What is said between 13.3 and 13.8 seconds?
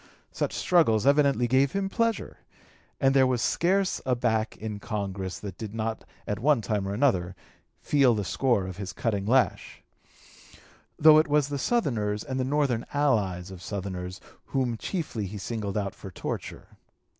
of